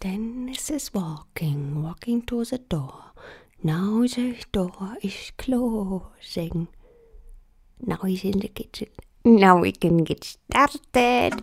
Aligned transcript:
Dennis 0.00 0.70
is 0.70 0.94
walking, 0.94 1.82
walking 1.82 2.22
to 2.22 2.44
the 2.44 2.58
door. 2.58 3.02
Now 3.64 4.02
the 4.02 4.36
door 4.52 4.96
is 5.02 5.32
closing. 5.36 6.68
Now 7.80 7.96
he's 8.04 8.22
in 8.22 8.38
the 8.38 8.46
kitchen. 8.46 8.86
Now 9.24 9.58
we 9.58 9.72
can 9.72 10.04
get 10.04 10.22
started. 10.22 11.42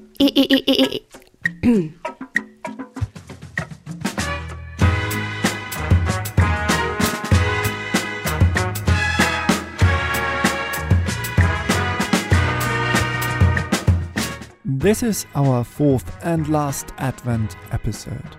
This 14.64 15.04
is 15.04 15.26
our 15.36 15.66
fourth 15.66 16.16
and 16.24 16.48
last 16.48 16.94
Advent 17.00 17.58
episode. 17.72 18.38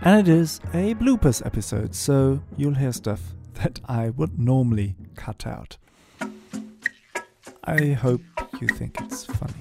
And 0.00 0.20
it 0.20 0.28
is 0.28 0.60
a 0.72 0.94
bloopers 0.94 1.44
episode, 1.44 1.92
so 1.92 2.40
you'll 2.56 2.74
hear 2.74 2.92
stuff 2.92 3.20
that 3.54 3.80
I 3.86 4.10
would 4.10 4.38
normally 4.38 4.94
cut 5.16 5.44
out. 5.44 5.76
I 7.64 7.88
hope 7.92 8.20
you 8.60 8.68
think 8.68 8.96
it's 9.00 9.24
funny. 9.24 9.60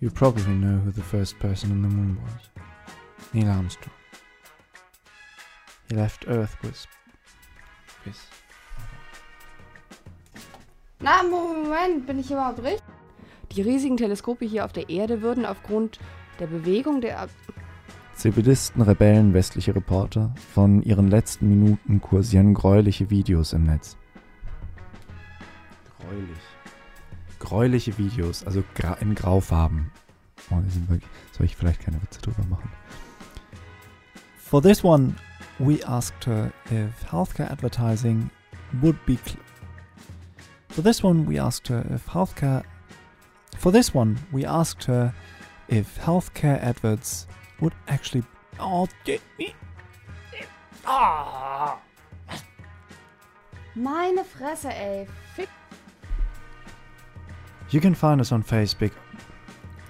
You 0.00 0.10
probably 0.10 0.54
know 0.54 0.78
who 0.78 0.90
the 0.90 1.02
first 1.02 1.38
person 1.38 1.70
on 1.70 1.82
the 1.82 1.88
moon 1.88 2.18
was 2.22 2.48
Neil 3.34 3.50
Armstrong. 3.50 3.94
He 5.88 5.96
left 5.96 6.24
Earth 6.28 6.56
with. 6.62 6.86
with 8.06 8.18
Na, 11.00 11.22
Moment, 11.22 12.06
bin 12.06 12.18
ich 12.18 12.30
überhaupt 12.30 12.62
richtig? 12.62 12.82
Die 13.52 13.62
riesigen 13.62 13.98
Teleskope 13.98 14.46
hier 14.46 14.64
auf 14.64 14.72
der 14.72 14.88
Erde 14.88 15.20
würden 15.20 15.44
aufgrund 15.44 15.98
der 16.40 16.46
Bewegung 16.46 17.02
der. 17.02 17.28
Zivilisten, 18.14 18.82
Rebellen, 18.82 19.34
westliche 19.34 19.74
Reporter. 19.74 20.34
Von 20.54 20.82
ihren 20.82 21.08
letzten 21.08 21.48
Minuten 21.48 22.00
kursieren 22.00 22.54
gräuliche 22.54 23.10
Videos 23.10 23.52
im 23.52 23.64
Netz. 23.64 23.96
Gräulich. 25.98 26.38
Gräuliche 27.38 27.98
Videos, 27.98 28.44
also 28.44 28.62
gra 28.74 28.94
in 28.94 29.14
Graufarben. 29.14 29.90
Oh, 30.50 30.60
die 30.64 30.70
sind 30.70 30.88
wirklich, 30.88 31.10
soll 31.32 31.46
ich 31.46 31.56
vielleicht 31.56 31.80
keine 31.80 32.00
Witze 32.02 32.20
drüber 32.20 32.44
machen? 32.48 32.70
For 34.38 34.62
this 34.62 34.84
one, 34.84 35.14
we 35.58 35.80
asked 35.86 36.26
her 36.26 36.52
if 36.70 37.10
healthcare 37.10 37.50
advertising 37.50 38.30
would 38.80 38.96
be. 39.06 39.18
Cl- 39.24 39.38
For 40.68 40.82
this 40.82 41.02
one, 41.02 41.26
we 41.28 41.40
asked 41.40 41.68
her 41.68 41.84
if 41.92 42.08
healthcare. 42.08 42.62
For 43.58 43.72
this 43.72 43.94
one, 43.94 44.16
we 44.32 44.46
asked 44.46 44.86
her 44.88 45.12
if 45.68 45.98
healthcare 46.04 46.60
adverts 46.62 47.26
would 47.64 47.74
actually. 47.88 48.22
Oh, 48.60 48.86
d- 49.04 49.18
ah. 50.86 51.80
Meine 53.74 54.22
Fresse, 54.22 54.66
ey. 54.66 55.08
Fick. 55.34 55.48
You 57.70 57.80
can 57.80 57.94
find 57.94 58.20
us 58.20 58.30
on 58.30 58.42
Facebook. 58.44 58.92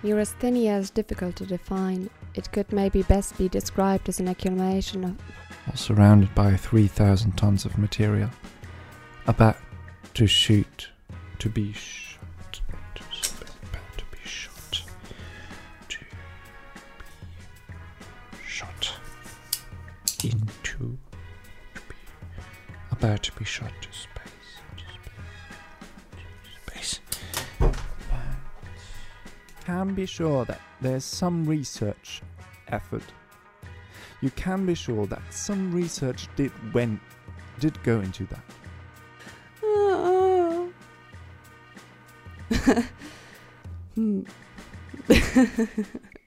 Neurasthenia 0.02 0.78
is 0.78 0.90
difficult 0.90 1.36
to 1.36 1.46
define. 1.46 2.08
It 2.34 2.50
could 2.52 2.72
maybe 2.72 3.02
best 3.02 3.36
be 3.36 3.48
described 3.48 4.08
as 4.08 4.20
an 4.20 4.28
accumulation 4.28 5.04
of. 5.04 5.16
or 5.70 5.76
surrounded 5.76 6.34
by 6.34 6.56
3,000 6.56 7.32
tons 7.36 7.64
of 7.64 7.76
material. 7.78 8.30
About 9.26 9.56
to 10.14 10.26
shoot, 10.26 10.88
to 11.38 11.48
be 11.48 11.72
shot, 11.72 12.03
shot 18.54 18.92
into, 20.22 20.96
to 21.74 21.80
be 21.88 21.96
about 22.92 23.22
to 23.22 23.32
be 23.32 23.44
shot 23.44 23.72
to 23.82 23.88
space, 23.92 24.50
to 24.76 24.84
space, 24.96 25.20
to 26.68 26.72
space. 26.72 27.00
Can 29.64 29.94
be 29.94 30.06
sure 30.06 30.44
that 30.44 30.60
there's 30.80 31.04
some 31.04 31.44
research 31.46 32.22
effort 32.68 33.02
you 34.24 34.30
can 34.30 34.64
be 34.64 34.74
sure 34.74 35.06
that 35.06 35.20
some 35.30 35.70
research 35.70 36.28
did 36.34 36.50
went 36.72 36.98
did 37.60 37.82
go 37.82 38.00
into 38.00 38.26
that. 38.26 38.44
Hmm. 43.94 44.22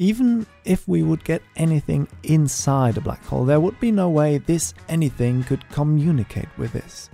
Even 0.00 0.46
if 0.64 0.86
we 0.86 1.02
would 1.02 1.24
get 1.24 1.42
anything 1.56 2.06
inside 2.22 2.96
a 2.96 3.00
black 3.00 3.24
hole, 3.24 3.44
there 3.44 3.58
would 3.58 3.78
be 3.80 3.90
no 3.90 4.08
way 4.08 4.38
this 4.38 4.72
anything 4.88 5.42
could 5.42 5.68
communicate 5.70 6.48
with 6.56 6.72
this. 6.72 7.10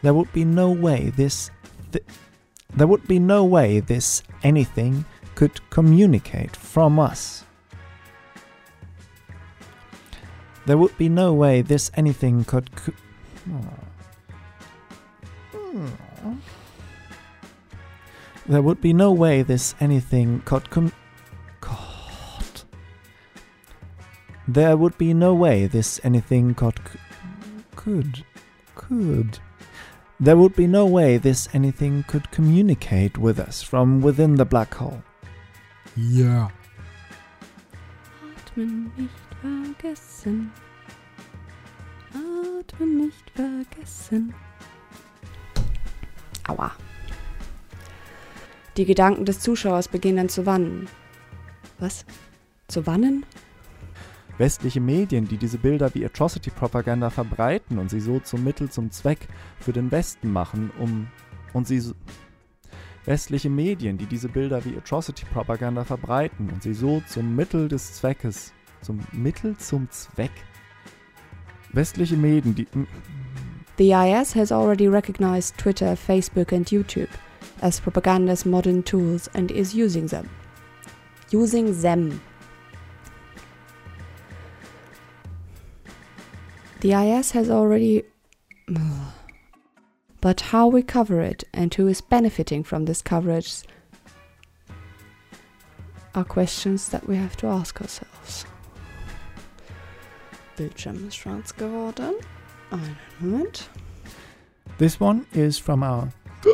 There 0.00 0.14
would 0.14 0.32
be 0.32 0.44
no 0.44 0.70
way 0.70 1.10
this 1.10 1.50
th- 1.92 2.04
there 2.74 2.86
would 2.86 3.06
be 3.06 3.18
no 3.18 3.44
way 3.44 3.80
this 3.80 4.22
anything 4.42 5.04
could 5.34 5.60
communicate 5.70 6.56
from 6.56 6.98
us. 6.98 7.44
There 10.64 10.78
would 10.78 10.96
be 10.96 11.08
no 11.08 11.32
way 11.34 11.62
this 11.62 11.90
anything 11.94 12.44
could. 12.44 12.74
co- 12.74 12.92
Hmm. 13.44 13.62
There 18.46 18.62
would 18.62 18.80
be 18.80 18.92
no 18.94 19.12
way 19.12 19.42
this 19.42 19.74
anything 19.80 20.40
could 20.46 20.70
com. 20.70 20.92
There 24.48 24.78
would 24.78 24.96
be 24.96 25.12
no 25.12 25.34
way 25.34 25.66
this 25.66 26.00
anything 26.02 26.54
could. 26.54 26.80
Could. 27.76 28.24
Could. 28.74 29.40
There 30.18 30.38
would 30.38 30.56
be 30.56 30.66
no 30.66 30.86
way 30.86 31.18
this 31.18 31.48
anything 31.52 32.02
could 32.08 32.30
communicate 32.30 33.18
with 33.18 33.38
us 33.38 33.62
from 33.62 34.00
within 34.00 34.36
the 34.36 34.46
black 34.46 34.72
hole. 34.74 35.02
Yeah. 35.94 36.48
Atmen 38.24 38.90
nicht 38.96 39.12
vergessen. 39.42 40.50
Atmen 42.14 42.96
nicht 42.96 43.30
vergessen. 43.34 44.34
Aua. 46.48 46.72
Die 48.78 48.86
Gedanken 48.86 49.26
des 49.26 49.40
Zuschauers 49.40 49.88
beginnen 49.88 50.30
zu 50.30 50.46
wannen. 50.46 50.88
Was? 51.78 52.06
Zu 52.68 52.86
wannen? 52.86 53.26
Westliche 54.38 54.80
Medien, 54.80 55.26
die 55.26 55.36
diese 55.36 55.58
Bilder 55.58 55.92
wie 55.94 56.04
Atrocity-Propaganda 56.04 57.10
verbreiten 57.10 57.78
und 57.78 57.90
sie 57.90 58.00
so 58.00 58.20
zum 58.20 58.44
Mittel 58.44 58.70
zum 58.70 58.90
Zweck 58.92 59.28
für 59.58 59.72
den 59.72 59.90
Westen 59.90 60.32
machen, 60.32 60.70
um 60.78 61.08
und 61.52 61.66
sie 61.66 61.80
so 61.80 61.94
westliche 63.04 63.50
Medien, 63.50 63.98
die 63.98 64.06
diese 64.06 64.28
Bilder 64.28 64.64
wie 64.64 64.76
Atrocity-Propaganda 64.76 65.84
verbreiten 65.84 66.50
und 66.50 66.62
sie 66.62 66.74
so 66.74 67.02
zum 67.08 67.34
Mittel 67.34 67.68
des 67.68 67.94
Zweckes, 67.94 68.52
zum 68.82 69.00
Mittel 69.12 69.56
zum 69.56 69.90
Zweck. 69.90 70.30
Westliche 71.72 72.16
Medien, 72.16 72.54
die 72.54 72.66
The 73.78 73.92
IS 73.92 74.34
has 74.34 74.52
already 74.52 74.88
recognized 74.88 75.56
Twitter, 75.56 75.96
Facebook, 75.96 76.52
and 76.52 76.70
YouTube 76.70 77.08
as 77.60 77.80
propaganda's 77.80 78.44
modern 78.44 78.84
tools 78.84 79.28
and 79.34 79.50
is 79.50 79.74
using 79.74 80.06
them. 80.06 80.28
Using 81.32 81.80
them. 81.80 82.20
The 86.80 86.92
IS 86.92 87.32
has 87.32 87.50
already. 87.50 88.04
But 90.20 90.40
how 90.40 90.66
we 90.66 90.82
cover 90.82 91.20
it 91.20 91.44
and 91.54 91.72
who 91.72 91.86
is 91.86 92.00
benefiting 92.00 92.64
from 92.64 92.86
this 92.86 93.02
coverage 93.02 93.62
are 96.12 96.24
questions 96.24 96.88
that 96.88 97.06
we 97.06 97.14
have 97.14 97.36
to 97.36 97.46
ask 97.46 97.80
ourselves. 97.80 98.44
Bildschirm 100.56 101.06
ist 101.06 101.16
schwarz 101.16 101.52
geworden. 101.52 102.16
Einen 102.72 102.96
Moment. 103.20 103.68
This 104.78 104.98
one 104.98 105.24
is 105.32 105.56
from 105.58 105.84
our. 105.84 106.12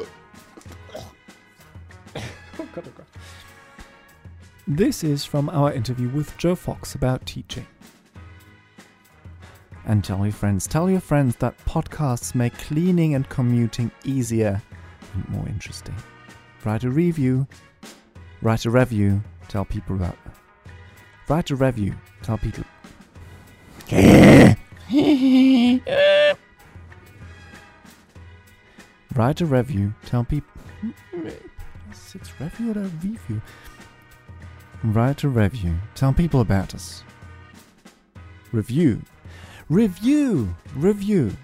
Oh, 2.57 2.69
oh, 2.77 2.93
this 4.67 5.03
is 5.03 5.25
from 5.25 5.49
our 5.49 5.73
interview 5.73 6.09
with 6.09 6.37
Joe 6.39 6.55
Fox 6.55 6.95
about 6.95 7.27
teaching. 7.27 7.67
And 9.87 10.03
tell 10.03 10.25
your 10.25 10.33
friends, 10.33 10.67
tell 10.67 10.91
your 10.91 11.01
friends 11.01 11.37
that 11.37 11.59
podcasts 11.67 12.35
make 12.35 12.57
cleaning 12.57 13.15
and 13.15 13.29
commuting 13.29 13.91
easier 14.05 14.63
and 15.13 15.29
more 15.29 15.47
interesting. 15.47 15.95
Write 16.65 16.85
a 16.85 16.91
review, 16.91 17.47
write 18.41 18.65
a 18.65 18.71
review, 18.71 19.23
tell 19.49 19.65
people 19.65 19.97
about. 19.97 20.17
Write 21.29 21.51
a 21.51 21.57
review, 21.57 21.95
tell 22.23 22.39
people. 22.39 22.65
Write 29.15 29.41
a 29.41 29.47
review, 29.47 29.95
tell 30.07 30.25
people. 30.25 30.51
Jetzt 32.15 32.33
Review 32.39 32.71
oder 32.71 32.89
Review? 33.03 33.43
Write 34.85 35.25
a 35.25 35.29
review. 35.29 35.75
Tell 35.95 36.13
people 36.13 36.41
about 36.41 36.75
us. 36.75 37.03
Review. 38.53 39.03
Review. 39.75 40.55
Review. 40.77 41.37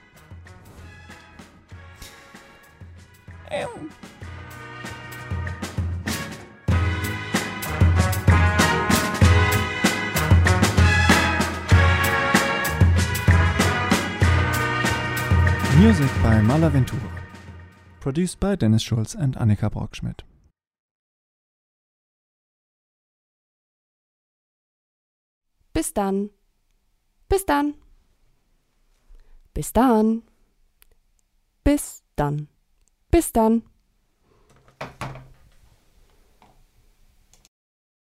Music 15.80 16.08
by 16.22 16.38
Malaventura. 16.40 17.00
Produced 17.98 18.38
by 18.38 18.54
Dennis 18.54 18.82
Schulz 18.84 19.16
and 19.16 19.34
Annika 19.38 19.68
Brockschmidt. 19.68 20.22
Bis 25.72 25.92
dann. 25.92 26.30
Bis 27.28 27.44
dann. 27.44 27.79
Bis 29.55 29.73
dann. 29.73 30.23
Bis 31.64 32.02
dann. 32.17 32.49
Bis 33.11 33.32
dann. 33.32 33.62